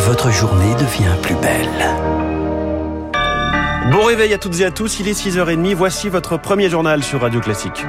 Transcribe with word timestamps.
votre 0.00 0.30
journée 0.30 0.74
devient 0.74 1.14
plus 1.22 1.34
belle. 1.34 1.68
Bon 3.92 4.04
réveil 4.04 4.32
à 4.32 4.38
toutes 4.38 4.60
et 4.60 4.64
à 4.64 4.70
tous, 4.70 4.98
il 5.00 5.08
est 5.08 5.12
6h30, 5.12 5.74
voici 5.74 6.08
votre 6.08 6.38
premier 6.38 6.70
journal 6.70 7.02
sur 7.02 7.20
Radio 7.20 7.40
Classique. 7.40 7.84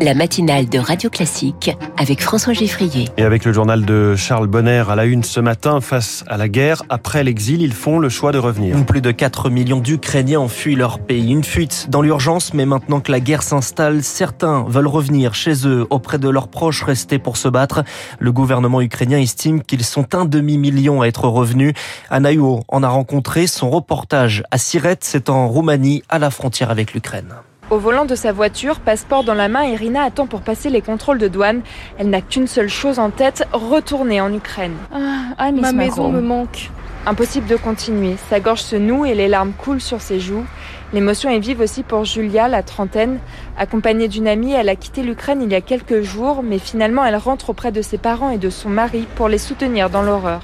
La 0.00 0.14
matinale 0.14 0.68
de 0.68 0.78
Radio 0.78 1.10
Classique 1.10 1.76
avec 1.98 2.22
François 2.22 2.54
Geffrier. 2.54 3.08
Et 3.18 3.22
avec 3.22 3.44
le 3.44 3.52
journal 3.52 3.84
de 3.84 4.16
Charles 4.16 4.46
Bonner 4.46 4.84
à 4.88 4.96
la 4.96 5.04
une 5.04 5.22
ce 5.22 5.40
matin, 5.40 5.80
face 5.80 6.24
à 6.26 6.38
la 6.38 6.48
guerre, 6.48 6.82
après 6.88 7.22
l'exil, 7.22 7.60
ils 7.60 7.74
font 7.74 7.98
le 7.98 8.08
choix 8.08 8.32
de 8.32 8.38
revenir. 8.38 8.84
Plus 8.86 9.02
de 9.02 9.10
4 9.10 9.50
millions 9.50 9.80
d'Ukrainiens 9.80 10.40
ont 10.40 10.48
fui 10.48 10.74
leur 10.74 11.00
pays. 11.00 11.32
Une 11.32 11.44
fuite 11.44 11.88
dans 11.90 12.00
l'urgence, 12.00 12.54
mais 12.54 12.64
maintenant 12.64 13.00
que 13.00 13.12
la 13.12 13.20
guerre 13.20 13.42
s'installe, 13.42 14.02
certains 14.02 14.64
veulent 14.68 14.86
revenir 14.86 15.34
chez 15.34 15.66
eux, 15.66 15.86
auprès 15.90 16.18
de 16.18 16.28
leurs 16.28 16.48
proches 16.48 16.82
restés 16.82 17.18
pour 17.18 17.36
se 17.36 17.48
battre. 17.48 17.84
Le 18.18 18.32
gouvernement 18.32 18.80
ukrainien 18.80 19.18
estime 19.18 19.62
qu'ils 19.62 19.84
sont 19.84 20.14
un 20.14 20.24
demi-million 20.24 21.02
à 21.02 21.08
être 21.08 21.28
revenus. 21.28 21.74
Anaïo 22.08 22.62
en 22.68 22.82
a 22.82 22.88
rencontré 22.88 23.46
son 23.46 23.68
reportage 23.68 24.44
à 24.50 24.56
Sirette, 24.56 25.04
c'est 25.04 25.28
en 25.28 25.48
Roumanie, 25.48 26.02
à 26.08 26.18
la 26.18 26.30
frontière 26.30 26.70
avec 26.70 26.94
l'Ukraine. 26.94 27.34
Au 27.70 27.78
volant 27.78 28.04
de 28.04 28.16
sa 28.16 28.32
voiture, 28.32 28.80
passeport 28.80 29.22
dans 29.22 29.34
la 29.34 29.46
main, 29.48 29.62
Irina 29.62 30.02
attend 30.02 30.26
pour 30.26 30.40
passer 30.40 30.70
les 30.70 30.82
contrôles 30.82 31.18
de 31.18 31.28
douane. 31.28 31.62
Elle 31.98 32.10
n'a 32.10 32.20
qu'une 32.20 32.48
seule 32.48 32.68
chose 32.68 32.98
en 32.98 33.10
tête, 33.10 33.46
retourner 33.52 34.20
en 34.20 34.34
Ukraine. 34.34 34.74
Ah, 34.92 35.52
ma 35.52 35.70
maison 35.70 36.10
me 36.10 36.20
manque. 36.20 36.70
Impossible 37.06 37.46
de 37.46 37.54
continuer. 37.54 38.16
Sa 38.28 38.40
gorge 38.40 38.60
se 38.62 38.74
noue 38.74 39.06
et 39.06 39.14
les 39.14 39.28
larmes 39.28 39.52
coulent 39.52 39.80
sur 39.80 40.00
ses 40.00 40.18
joues. 40.18 40.44
L'émotion 40.92 41.30
est 41.30 41.38
vive 41.38 41.60
aussi 41.60 41.84
pour 41.84 42.04
Julia, 42.04 42.48
la 42.48 42.64
trentaine. 42.64 43.20
Accompagnée 43.56 44.08
d'une 44.08 44.26
amie, 44.26 44.52
elle 44.52 44.68
a 44.68 44.74
quitté 44.74 45.04
l'Ukraine 45.04 45.40
il 45.40 45.52
y 45.52 45.54
a 45.54 45.60
quelques 45.60 46.02
jours, 46.02 46.42
mais 46.42 46.58
finalement 46.58 47.04
elle 47.04 47.16
rentre 47.16 47.50
auprès 47.50 47.70
de 47.70 47.82
ses 47.82 47.98
parents 47.98 48.30
et 48.30 48.38
de 48.38 48.50
son 48.50 48.68
mari 48.68 49.06
pour 49.14 49.28
les 49.28 49.38
soutenir 49.38 49.90
dans 49.90 50.02
l'horreur. 50.02 50.40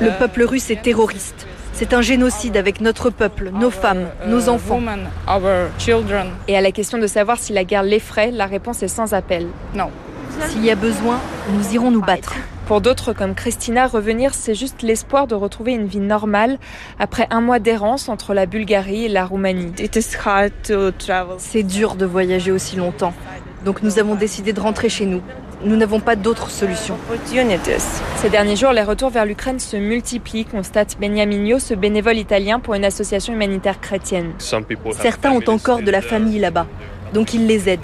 Le 0.00 0.18
peuple 0.18 0.42
russe 0.42 0.70
est 0.70 0.82
terroriste. 0.82 1.46
C'est 1.78 1.94
un 1.94 2.02
génocide 2.02 2.56
avec 2.56 2.80
notre 2.80 3.08
peuple, 3.08 3.52
nos 3.54 3.70
femmes, 3.70 4.08
nos 4.26 4.48
enfants. 4.48 4.80
Et 6.48 6.56
à 6.56 6.60
la 6.60 6.72
question 6.72 6.98
de 6.98 7.06
savoir 7.06 7.38
si 7.38 7.52
la 7.52 7.62
guerre 7.62 7.84
l'effraie, 7.84 8.32
la 8.32 8.46
réponse 8.46 8.82
est 8.82 8.88
sans 8.88 9.14
appel. 9.14 9.46
Non. 9.76 9.90
S'il 10.48 10.64
y 10.64 10.72
a 10.72 10.74
besoin, 10.74 11.20
nous 11.52 11.74
irons 11.74 11.92
nous 11.92 12.00
battre. 12.00 12.34
Pour 12.66 12.80
d'autres 12.80 13.12
comme 13.12 13.36
Christina, 13.36 13.86
revenir, 13.86 14.34
c'est 14.34 14.56
juste 14.56 14.82
l'espoir 14.82 15.28
de 15.28 15.36
retrouver 15.36 15.70
une 15.70 15.86
vie 15.86 16.00
normale 16.00 16.58
après 16.98 17.28
un 17.30 17.40
mois 17.40 17.60
d'errance 17.60 18.08
entre 18.08 18.34
la 18.34 18.46
Bulgarie 18.46 19.04
et 19.04 19.08
la 19.08 19.24
Roumanie. 19.24 19.72
C'est 21.38 21.62
dur 21.62 21.94
de 21.94 22.06
voyager 22.06 22.50
aussi 22.50 22.74
longtemps. 22.74 23.14
Donc 23.64 23.84
nous 23.84 24.00
avons 24.00 24.16
décidé 24.16 24.52
de 24.52 24.60
rentrer 24.60 24.88
chez 24.88 25.06
nous. 25.06 25.22
Nous 25.64 25.76
n'avons 25.76 25.98
pas 25.98 26.14
d'autre 26.14 26.50
solution. 26.50 26.96
Ces 28.16 28.30
derniers 28.30 28.54
jours, 28.54 28.72
les 28.72 28.82
retours 28.82 29.10
vers 29.10 29.24
l'Ukraine 29.24 29.58
se 29.58 29.76
multiplient, 29.76 30.44
constate 30.44 30.96
Beniamino, 31.00 31.58
ce 31.58 31.74
bénévole 31.74 32.16
italien 32.16 32.60
pour 32.60 32.74
une 32.74 32.84
association 32.84 33.32
humanitaire 33.32 33.80
chrétienne. 33.80 34.32
Certains 34.38 35.32
ont 35.32 35.48
encore 35.48 35.82
de 35.82 35.90
la 35.90 36.00
famille 36.00 36.38
là-bas, 36.38 36.66
donc 37.12 37.34
ils 37.34 37.46
les 37.46 37.68
aident. 37.68 37.80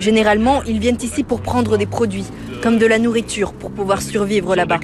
Généralement, 0.00 0.62
ils 0.64 0.78
viennent 0.80 0.98
ici 1.00 1.22
pour 1.22 1.42
prendre 1.42 1.76
des 1.76 1.86
produits, 1.86 2.26
comme 2.62 2.78
de 2.78 2.86
la 2.86 2.98
nourriture, 2.98 3.52
pour 3.52 3.70
pouvoir 3.70 4.00
survivre 4.00 4.56
là-bas. 4.56 4.80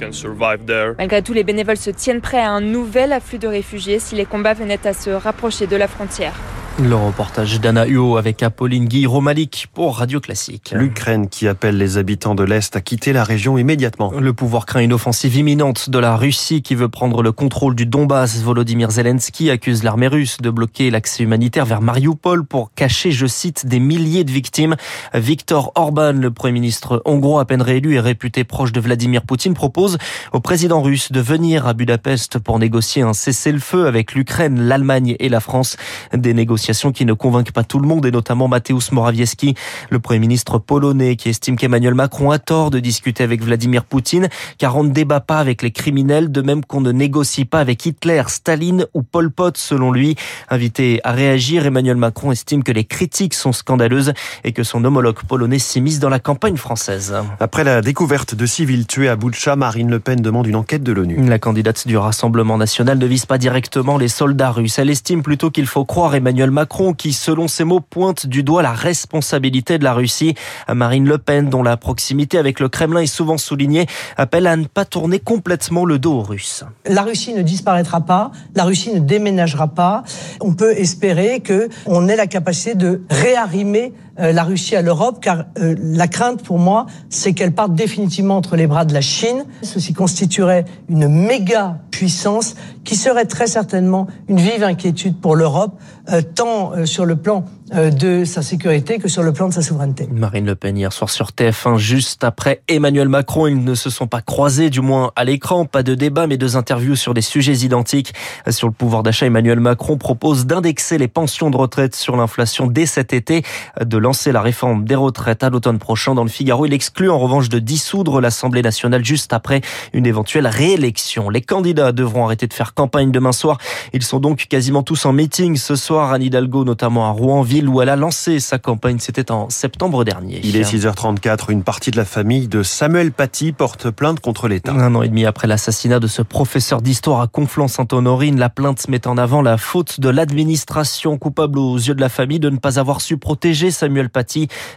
Malgré 0.97 1.21
tout, 1.23 1.33
les 1.33 1.43
bénévoles 1.43 1.77
se 1.77 1.89
tiennent 1.89 2.21
prêts 2.21 2.39
à 2.39 2.51
un 2.51 2.61
nouvel 2.61 3.11
afflux 3.11 3.39
de 3.39 3.47
réfugiés 3.47 3.99
si 3.99 4.15
les 4.15 4.25
combats 4.25 4.53
venaient 4.53 4.85
à 4.85 4.93
se 4.93 5.09
rapprocher 5.09 5.65
de 5.65 5.75
la 5.75 5.87
frontière. 5.87 6.33
Le 6.81 6.95
reportage 6.95 7.59
d'Anna 7.59 7.85
Huo 7.85 8.15
avec 8.15 8.41
Apolline 8.41 8.85
Guy-Romalic 8.85 9.67
pour 9.73 9.97
Radio 9.97 10.21
Classique. 10.21 10.73
L'Ukraine 10.73 11.27
qui 11.27 11.45
appelle 11.49 11.77
les 11.77 11.97
habitants 11.97 12.35
de 12.35 12.43
l'Est 12.43 12.73
à 12.73 12.79
quitter 12.79 13.11
la 13.11 13.25
région 13.25 13.57
immédiatement. 13.57 14.13
Le 14.17 14.31
pouvoir 14.31 14.65
craint 14.65 14.79
une 14.79 14.93
offensive 14.93 15.35
imminente 15.35 15.89
de 15.89 15.99
la 15.99 16.15
Russie 16.15 16.61
qui 16.61 16.75
veut 16.75 16.87
prendre 16.87 17.21
le 17.21 17.33
contrôle 17.33 17.75
du 17.75 17.85
Donbass. 17.85 18.41
Volodymyr 18.41 18.91
Zelensky 18.91 19.49
accuse 19.49 19.83
l'armée 19.83 20.07
russe 20.07 20.37
de 20.37 20.49
bloquer 20.49 20.89
l'accès 20.89 21.23
humanitaire 21.23 21.65
vers 21.65 21.81
Mariupol 21.81 22.45
pour 22.45 22.73
cacher, 22.73 23.11
je 23.11 23.25
cite, 23.25 23.65
des 23.65 23.81
milliers 23.81 24.23
de 24.23 24.31
victimes. 24.31 24.77
Viktor 25.13 25.73
Orban, 25.75 26.13
le 26.13 26.31
Premier 26.31 26.53
ministre 26.53 27.01
hongrois 27.03 27.41
à 27.41 27.45
peine 27.45 27.61
réélu 27.61 27.95
et 27.95 27.99
réputé 27.99 28.45
proche 28.45 28.71
de 28.71 28.79
Vladimir 28.79 29.23
Poutine, 29.23 29.53
propose 29.53 29.97
au 30.31 30.39
président 30.39 30.81
russe 30.81 31.11
de 31.11 31.19
venir 31.19 31.67
à 31.67 31.73
Budapest 31.73 32.39
pour 32.39 32.57
négocier 32.57 33.01
un 33.01 33.11
cessez-le-feu 33.11 33.85
avec 33.85 34.13
l'Ukraine, 34.13 34.61
l'Allemagne 34.61 35.17
et 35.19 35.27
la 35.27 35.41
France. 35.41 35.75
Des 36.13 36.33
négociations 36.33 36.68
qui 36.69 37.05
ne 37.05 37.13
convainquent 37.13 37.51
pas 37.51 37.63
tout 37.63 37.79
le 37.79 37.87
monde 37.87 38.05
et 38.05 38.11
notamment 38.11 38.47
Mateusz 38.47 38.91
Morawiecki, 38.91 39.55
le 39.89 39.99
Premier 39.99 40.19
ministre 40.19 40.59
polonais 40.59 41.15
qui 41.15 41.29
estime 41.29 41.55
qu'Emmanuel 41.55 41.95
Macron 41.95 42.31
a 42.31 42.37
tort 42.37 42.69
de 42.69 42.79
discuter 42.79 43.23
avec 43.23 43.43
Vladimir 43.43 43.83
Poutine 43.83 44.29
car 44.59 44.77
on 44.77 44.83
ne 44.83 44.91
débat 44.91 45.19
pas 45.19 45.39
avec 45.39 45.61
les 45.63 45.71
criminels 45.71 46.31
de 46.31 46.41
même 46.41 46.63
qu'on 46.63 46.81
ne 46.81 46.91
négocie 46.91 47.45
pas 47.45 47.59
avec 47.59 47.85
Hitler, 47.85 48.21
Staline 48.27 48.85
ou 48.93 49.01
Pol 49.01 49.31
Pot 49.31 49.57
selon 49.57 49.91
lui. 49.91 50.15
Invité 50.49 51.01
à 51.03 51.11
réagir, 51.11 51.65
Emmanuel 51.65 51.97
Macron 51.97 52.31
estime 52.31 52.63
que 52.63 52.71
les 52.71 52.83
critiques 52.83 53.33
sont 53.33 53.51
scandaleuses 53.51 54.13
et 54.43 54.51
que 54.51 54.63
son 54.63 54.85
homologue 54.85 55.23
polonais 55.27 55.59
s'immisce 55.59 55.99
dans 55.99 56.09
la 56.09 56.19
campagne 56.19 56.57
française. 56.57 57.15
Après 57.39 57.63
la 57.63 57.81
découverte 57.81 58.35
de 58.35 58.45
civils 58.45 58.85
tués 58.85 59.09
à 59.09 59.15
Boutcha, 59.15 59.55
Marine 59.55 59.89
Le 59.89 59.99
Pen 59.99 60.21
demande 60.21 60.47
une 60.47 60.55
enquête 60.55 60.83
de 60.83 60.91
l'ONU. 60.91 61.17
La 61.27 61.39
candidate 61.39 61.87
du 61.87 61.97
Rassemblement 61.97 62.57
national 62.57 62.97
ne 62.97 63.05
vise 63.05 63.25
pas 63.25 63.37
directement 63.37 63.97
les 63.97 64.07
soldats 64.07 64.51
russes. 64.51 64.79
Elle 64.79 64.89
estime 64.89 65.23
plutôt 65.23 65.49
qu'il 65.49 65.65
faut 65.65 65.85
croire 65.85 66.15
Emmanuel 66.15 66.51
Macron 66.51 66.58
Macron 66.59 66.91
qui, 66.91 67.13
selon 67.13 67.47
ses 67.47 67.63
mots, 67.63 67.79
pointe 67.79 68.25
du 68.27 68.43
doigt 68.43 68.61
la 68.61 68.73
responsabilité 68.73 69.77
de 69.77 69.85
la 69.85 69.93
Russie. 69.93 70.35
Marine 70.67 71.07
Le 71.07 71.17
Pen, 71.17 71.49
dont 71.49 71.63
la 71.63 71.77
proximité 71.77 72.37
avec 72.37 72.59
le 72.59 72.67
Kremlin 72.67 72.99
est 72.99 73.05
souvent 73.05 73.37
soulignée, 73.37 73.85
appelle 74.17 74.45
à 74.45 74.57
ne 74.57 74.65
pas 74.65 74.83
tourner 74.83 75.19
complètement 75.19 75.85
le 75.85 75.99
dos 75.99 76.15
aux 76.15 76.21
Russes. 76.21 76.65
La 76.85 77.03
Russie 77.03 77.33
ne 77.33 77.43
disparaîtra 77.43 78.01
pas, 78.01 78.31
la 78.55 78.65
Russie 78.65 78.93
ne 78.93 78.99
déménagera 78.99 79.69
pas. 79.69 80.03
On 80.41 80.53
peut 80.53 80.77
espérer 80.77 81.39
que 81.39 81.69
on 81.85 82.09
ait 82.09 82.17
la 82.17 82.27
capacité 82.27 82.75
de 82.75 83.03
réarrimer 83.09 83.93
la 84.19 84.43
Russie 84.43 84.75
à 84.75 84.81
l'Europe, 84.81 85.19
car 85.21 85.45
euh, 85.59 85.75
la 85.79 86.07
crainte 86.07 86.43
pour 86.43 86.59
moi, 86.59 86.85
c'est 87.09 87.33
qu'elle 87.33 87.53
parte 87.53 87.73
définitivement 87.73 88.37
entre 88.37 88.55
les 88.55 88.67
bras 88.67 88.85
de 88.85 88.93
la 88.93 89.01
Chine. 89.01 89.45
Ceci 89.61 89.93
constituerait 89.93 90.65
une 90.89 91.07
méga 91.07 91.77
puissance 91.91 92.55
qui 92.83 92.95
serait 92.95 93.25
très 93.25 93.47
certainement 93.47 94.07
une 94.27 94.39
vive 94.39 94.63
inquiétude 94.63 95.19
pour 95.19 95.35
l'Europe, 95.35 95.79
euh, 96.11 96.21
tant 96.21 96.85
sur 96.85 97.05
le 97.05 97.15
plan 97.15 97.45
de 97.71 98.25
sa 98.25 98.41
sécurité 98.41 98.97
que 98.97 99.07
sur 99.07 99.21
le 99.21 99.31
plan 99.31 99.47
de 99.47 99.53
sa 99.53 99.61
souveraineté. 99.61 100.09
Marine 100.11 100.47
Le 100.47 100.55
Pen 100.55 100.75
hier 100.75 100.91
soir 100.91 101.07
sur 101.07 101.27
TF1, 101.27 101.77
juste 101.77 102.23
après 102.23 102.63
Emmanuel 102.67 103.09
Macron, 103.09 103.45
ils 103.45 103.63
ne 103.63 103.75
se 103.75 103.91
sont 103.91 104.07
pas 104.07 104.21
croisés, 104.21 104.71
du 104.71 104.81
moins 104.81 105.11
à 105.15 105.23
l'écran, 105.23 105.65
pas 105.65 105.83
de 105.83 105.93
débat, 105.93 106.25
mais 106.25 106.37
deux 106.37 106.57
interviews 106.57 106.95
sur 106.95 107.13
des 107.13 107.21
sujets 107.21 107.57
identiques. 107.57 108.13
Sur 108.49 108.67
le 108.67 108.73
pouvoir 108.73 109.03
d'achat, 109.03 109.27
Emmanuel 109.27 109.59
Macron 109.59 109.97
propose 109.97 110.47
d'indexer 110.47 110.97
les 110.97 111.07
pensions 111.07 111.51
de 111.51 111.57
retraite 111.57 111.95
sur 111.95 112.17
l'inflation 112.17 112.65
dès 112.65 112.87
cet 112.87 113.13
été, 113.13 113.43
de 113.79 113.97
lancer 114.09 114.31
la 114.31 114.41
réforme 114.41 114.85
des 114.85 114.95
retraites 114.95 115.43
à 115.43 115.51
l'automne 115.51 115.77
prochain. 115.77 116.15
Dans 116.15 116.23
le 116.23 116.31
Figaro, 116.31 116.65
il 116.65 116.73
exclut 116.73 117.11
en 117.11 117.19
revanche 117.19 117.47
de 117.47 117.59
dissoudre 117.59 118.21
l'Assemblée 118.21 118.63
nationale 118.63 119.05
juste 119.05 119.33
après 119.33 119.61
une 119.93 120.07
éventuelle 120.07 120.47
réélection. 120.47 121.29
Les 121.29 121.41
candidats 121.41 121.91
devront 121.91 122.25
arrêter 122.25 122.47
de 122.47 122.53
faire 122.55 122.73
campagne 122.73 123.11
demain 123.11 123.33
soir. 123.33 123.59
Ils 123.93 124.01
sont 124.01 124.19
donc 124.19 124.47
quasiment 124.49 124.81
tous 124.81 125.05
en 125.05 125.13
meeting 125.13 125.57
ce 125.57 125.75
soir. 125.75 126.11
Anne 126.11 126.23
Hidalgo, 126.23 126.65
notamment 126.65 127.05
à 127.05 127.11
Rouen-Ville, 127.11 127.69
où 127.69 127.83
elle 127.83 127.89
a 127.89 127.95
lancé 127.95 128.39
sa 128.39 128.57
campagne. 128.57 128.97
C'était 128.97 129.29
en 129.29 129.51
septembre 129.51 130.03
dernier. 130.03 130.41
Il 130.43 130.55
est 130.55 130.63
6h34. 130.63 131.51
Une 131.51 131.61
partie 131.61 131.91
de 131.91 131.97
la 131.97 132.05
famille 132.05 132.47
de 132.47 132.63
Samuel 132.63 133.11
Paty 133.11 133.51
porte 133.51 133.91
plainte 133.91 134.21
contre 134.21 134.47
l'État. 134.47 134.71
Un 134.71 134.95
an 134.95 135.03
et 135.03 135.09
demi 135.09 135.27
après 135.27 135.45
l'assassinat 135.45 135.99
de 135.99 136.07
ce 136.07 136.23
professeur 136.23 136.81
d'histoire 136.81 137.21
à 137.21 137.27
Conflans-Sainte-Honorine, 137.27 138.39
la 138.39 138.49
plainte 138.49 138.87
met 138.87 139.05
en 139.05 139.19
avant 139.19 139.43
la 139.43 139.57
faute 139.57 139.99
de 139.99 140.09
l'administration 140.09 141.19
coupable 141.19 141.59
aux 141.59 141.77
yeux 141.77 141.93
de 141.93 142.01
la 142.01 142.09
famille 142.09 142.39
de 142.39 142.49
ne 142.49 142.57
pas 142.57 142.79
avoir 142.79 143.01
su 143.01 143.17
protéger 143.17 143.69
Samuel 143.69 143.98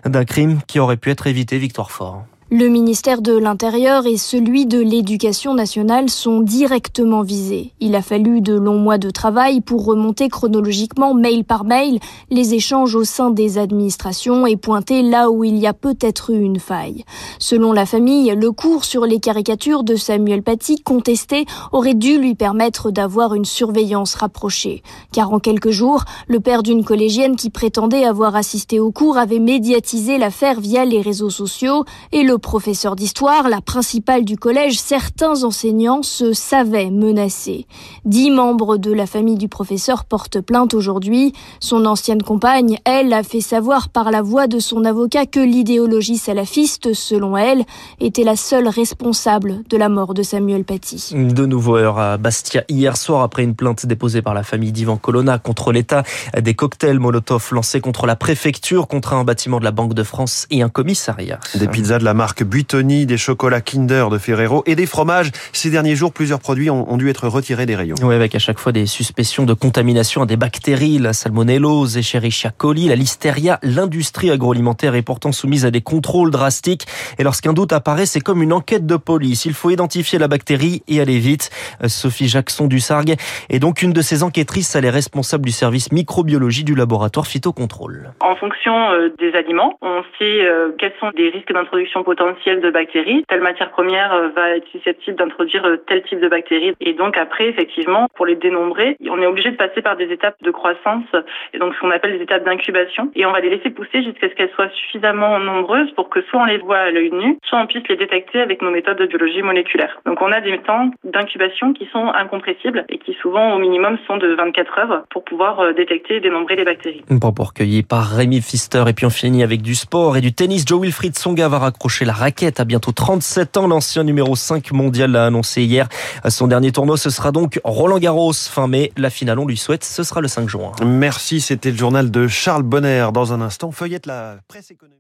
D'un 0.05 0.25
crime 0.25 0.61
qui 0.67 0.81
aurait 0.81 0.97
pu 0.97 1.11
être 1.11 1.27
évité, 1.27 1.59
Victoire 1.59 1.91
Fort. 1.91 2.25
Le 2.55 2.69
ministère 2.69 3.23
de 3.23 3.33
l'Intérieur 3.33 4.07
et 4.07 4.19
celui 4.19 4.67
de 4.67 4.79
l'Éducation 4.79 5.55
nationale 5.55 6.11
sont 6.11 6.41
directement 6.41 7.23
visés. 7.23 7.73
Il 7.81 7.95
a 7.95 8.03
fallu 8.03 8.43
de 8.43 8.53
longs 8.53 8.79
mois 8.79 8.99
de 8.99 9.09
travail 9.09 9.63
pour 9.63 9.87
remonter 9.87 10.29
chronologiquement, 10.29 11.15
mail 11.15 11.45
par 11.47 11.65
mail, 11.65 11.99
les 12.29 12.53
échanges 12.53 12.95
au 12.95 13.05
sein 13.05 13.31
des 13.31 13.57
administrations 13.57 14.47
et 14.47 14.57
pointer 14.59 15.01
là 15.01 15.31
où 15.31 15.45
il 15.45 15.57
y 15.57 15.67
a 15.67 15.73
peut-être 15.73 16.29
eu 16.29 16.43
une 16.43 16.61
faille. 16.61 17.05
Selon 17.39 17.73
la 17.73 17.87
famille, 17.87 18.35
le 18.37 18.53
cours 18.53 18.85
sur 18.85 19.07
les 19.07 19.19
caricatures 19.19 19.83
de 19.83 19.97
Samuel 19.97 20.43
Paty 20.43 20.83
contesté 20.83 21.47
aurait 21.73 21.95
dû 21.95 22.19
lui 22.19 22.35
permettre 22.35 22.91
d'avoir 22.91 23.35
une 23.35 23.47
surveillance 23.47 24.15
rapprochée. 24.15 24.83
Car 25.11 25.33
en 25.33 25.39
quelques 25.39 25.71
jours, 25.71 26.05
le 26.29 26.39
père 26.39 26.63
d'une 26.63 26.85
collégienne 26.85 27.37
qui 27.37 27.49
prétendait 27.49 28.05
avoir 28.05 28.37
assisté 28.37 28.79
au 28.79 28.93
cours 28.93 29.17
avait 29.17 29.39
médiatisé 29.39 30.19
l'affaire 30.19 30.61
via 30.61 30.85
les 30.85 31.01
réseaux 31.01 31.31
sociaux 31.31 31.87
et 32.13 32.25
le 32.25 32.42
professeur 32.43 32.97
d'histoire, 32.97 33.49
la 33.49 33.63
principale 33.63 34.27
du 34.27 34.37
collège, 34.37 34.79
certains 34.79 35.45
enseignants 35.45 36.03
se 36.03 36.35
savaient 36.35 36.91
menacés. 36.91 37.67
Dix 38.05 38.31
membres 38.31 38.77
de 38.77 38.93
la 38.93 39.07
famille 39.07 39.39
du 39.39 39.49
professeur 39.49 40.05
portent 40.05 40.41
plainte 40.41 40.75
aujourd'hui. 40.75 41.33
Son 41.61 41.87
ancienne 41.87 42.23
compagne, 42.23 42.79
elle, 42.85 43.15
a 43.15 43.23
fait 43.23 43.41
savoir 43.41 43.89
par 43.89 44.11
la 44.11 44.21
voix 44.21 44.49
de 44.49 44.59
son 44.59 44.85
avocat 44.85 45.25
que 45.25 45.41
l'idéologie 45.41 46.19
salafiste, 46.19 46.93
selon 46.93 47.37
elle, 47.37 47.65
était 48.01 48.25
la 48.25 48.37
seule 48.37 48.69
responsable 48.69 49.63
de 49.71 49.77
la 49.79 49.89
mort 49.89 50.13
de 50.13 50.23
Samuel 50.23 50.65
Paty. 50.65 51.15
De 51.15 51.47
nouveau 51.47 51.77
heure 51.77 51.99
à 51.99 52.19
Bastia 52.19 52.65
hier 52.69 52.97
soir 52.97 53.23
après 53.23 53.45
une 53.45 53.55
plainte 53.55 53.87
déposée 53.87 54.21
par 54.21 54.35
la 54.35 54.43
famille 54.43 54.73
d'Ivan 54.73 54.97
Colonna 54.97 55.39
contre 55.39 55.73
l'État. 55.73 56.03
Des 56.39 56.55
cocktails 56.55 56.99
Molotov 56.99 57.49
lancés 57.53 57.81
contre 57.81 58.07
la 58.07 58.17
préfecture, 58.17 58.89
contre 58.89 59.13
un 59.15 59.25
bâtiment 59.25 59.61
de 59.61 59.65
la 59.65 59.71
Banque 59.71 59.95
de 59.95 60.03
France 60.03 60.47
et 60.51 60.63
un 60.63 60.69
commissariat. 60.69 61.39
Des 61.55 61.69
pizzas 61.69 61.99
de 61.99 62.05
la 62.05 62.15
marque 62.15 62.32
Buitoni, 62.41 63.07
des 63.07 63.19
chocolats 63.19 63.61
Kinder 63.61 64.09
de 64.11 64.19
Ferrero 64.19 64.63
et 64.67 64.75
des 64.75 64.87
fromages. 64.87 65.31
Ces 65.53 65.71
derniers 65.71 65.95
jours, 65.95 66.13
plusieurs 66.13 66.41
produits 66.41 66.71
ont, 66.71 66.97
dû 66.97 67.11
être 67.11 67.29
retirés 67.29 67.67
des 67.67 67.77
rayons. 67.77 67.97
Oui, 68.03 68.15
avec 68.15 68.35
à 68.35 68.39
chaque 68.39 68.59
fois 68.59 68.73
des 68.73 68.87
suspicions 68.87 69.45
de 69.45 69.55
contamination 69.55 70.23
à 70.23 70.27
des 70.27 70.37
bactéries, 70.37 70.99
la 70.99 71.13
salmonellose, 71.13 71.99
Escherichia 71.99 72.51
coli, 72.51 72.89
la 72.89 72.97
listeria. 72.97 73.59
L'industrie 73.63 74.31
agroalimentaire 74.31 74.95
est 74.95 75.03
pourtant 75.03 75.33
soumise 75.33 75.67
à 75.67 75.71
des 75.71 75.83
contrôles 75.83 76.31
drastiques. 76.31 76.87
Et 77.19 77.23
lorsqu'un 77.23 77.53
doute 77.53 77.73
apparaît, 77.73 78.07
c'est 78.07 78.21
comme 78.21 78.43
une 78.43 78.53
enquête 78.53 78.87
de 78.87 78.97
police. 78.97 79.45
Il 79.45 79.53
faut 79.53 79.71
identifier 79.71 80.19
la 80.19 80.29
bactérie 80.29 80.83
et 80.89 81.01
aller 81.01 81.19
vite. 81.19 81.51
Sophie 81.87 82.29
Jackson 82.29 82.67
du 82.67 82.81
Sargue 82.81 83.17
est 83.51 83.59
donc 83.59 83.83
une 83.83 83.93
de 83.93 84.01
ces 84.01 84.23
enquêtrices. 84.23 84.75
Elle 84.75 84.87
est 84.87 84.91
responsable 84.91 85.45
du 85.45 85.53
service 85.53 85.93
microbiologie 85.93 86.65
du 86.65 86.75
laboratoire 86.75 87.27
phytocontrôle. 87.27 88.13
En 88.21 88.37
fonction 88.37 88.91
euh, 88.93 89.11
des 89.19 89.33
aliments, 89.35 89.79
on 89.83 90.03
sait 90.19 90.45
euh, 90.45 90.71
quels 90.79 90.95
sont 90.99 91.11
les 91.15 91.29
risques 91.31 91.53
d'introduction 91.53 92.03
potentielle 92.03 92.22
de 92.23 92.71
bactéries. 92.71 93.25
Telle 93.29 93.41
matière 93.41 93.71
première 93.71 94.13
euh, 94.13 94.29
va 94.29 94.57
être 94.57 94.67
susceptible 94.69 95.17
d'introduire 95.17 95.67
tel 95.87 96.03
type 96.03 96.21
de 96.21 96.29
bactéries. 96.29 96.75
Et 96.81 96.93
donc 96.93 97.17
après, 97.17 97.49
effectivement, 97.49 98.09
pour 98.15 98.27
les 98.27 98.37
dénombrer, 98.37 98.97
on 99.09 99.21
est 99.21 99.27
obligé 99.27 99.51
de 99.51 99.57
passer 99.57 99.83
par 99.83 99.97
des 99.97 100.05
étapes 100.05 100.37
de 100.43 100.51
croissance 100.51 101.05
et 101.53 101.59
donc 101.59 101.75
ce 101.75 101.81
qu'on 101.81 101.91
appelle 101.91 102.17
des 102.17 102.23
étapes 102.23 102.45
d'incubation. 102.45 103.11
Et 103.15 103.27
on 103.27 103.33
va 103.33 103.41
les 103.41 103.51
laisser 103.51 103.71
pousser 103.71 104.03
jusqu'à 104.03 104.29
ce 104.29 104.35
qu'elles 104.35 104.51
soient 104.55 104.71
suffisamment 104.71 105.39
nombreuses 105.39 105.91
pour 105.93 106.11
que 106.11 106.23
soit 106.23 106.43
on 106.43 106.45
les 106.45 106.59
voit 106.59 106.79
à 106.79 106.91
l'œil 106.91 107.11
nu, 107.11 107.39
soit 107.45 107.61
on 107.61 107.67
puisse 107.67 107.87
les 107.89 107.97
détecter 107.97 108.41
avec 108.41 108.63
nos 108.63 108.71
méthodes 108.71 108.99
de 108.99 109.07
biologie 109.07 109.43
moléculaire. 109.43 110.01
Donc 110.07 110.23
on 110.23 110.31
a 110.31 110.41
des 110.41 110.59
temps 110.59 110.91
d'incubation 111.05 111.73
qui 111.73 111.89
sont 111.93 112.07
incompressibles 112.15 112.85
et 112.89 112.99
qui 112.99 113.15
souvent 113.21 113.55
au 113.55 113.59
minimum 113.59 113.99
sont 114.07 114.17
de 114.17 114.35
24 114.35 114.79
heures 114.79 115.05
pour 115.11 115.25
pouvoir 115.25 115.75
détecter 115.75 116.17
et 116.17 116.21
dénombrer 116.21 116.57
les 116.57 116.65
bactéries. 116.65 117.03
Bon, 117.11 117.33
pour 117.33 117.49
recueilli 117.49 117.83
par 117.83 118.05
Rémi 118.17 118.41
Pfister 118.41 118.85
et 118.87 118.93
puis 118.93 119.07
on 119.07 119.11
finit 119.11 119.43
avec 119.43 119.63
du 119.63 119.75
sport 119.75 120.17
et 120.17 120.21
du 120.21 120.33
tennis. 120.33 120.65
Joe 120.67 120.81
Wilfried 120.83 121.17
Songa 121.17 121.49
va 121.49 121.59
raccrocher 121.59 122.02
la 122.05 122.13
raquette 122.13 122.61
à 122.61 122.65
bientôt 122.65 122.93
37 122.93 123.57
ans. 123.57 123.67
L'ancien 123.67 124.05
numéro 124.05 124.37
5 124.37 124.73
mondial 124.73 125.13
l'a 125.13 125.27
annoncé 125.27 125.63
hier. 125.63 125.89
Son 126.29 126.47
dernier 126.47 126.73
tournoi, 126.73 126.97
ce 126.97 127.11
sera 127.11 127.33
donc 127.33 127.61
Roland 127.65 127.99
Garros 127.99 128.33
fin 128.33 128.67
mai. 128.67 128.93
La 128.97 129.11
finale, 129.11 129.39
on 129.39 129.47
lui 129.47 129.57
souhaite, 129.57 129.85
ce 129.85 130.03
sera 130.03 130.21
le 130.21 130.29
5 130.29 130.49
juin. 130.49 130.73
Merci, 130.85 131.41
c'était 131.41 131.71
le 131.71 131.77
journal 131.77 132.11
de 132.11 132.29
Charles 132.29 132.63
Bonner. 132.63 133.09
Dans 133.13 133.33
un 133.33 133.41
instant, 133.41 133.71
feuillette 133.71 134.07
la 134.07 134.37
presse 134.49 134.71
économique. 134.71 134.99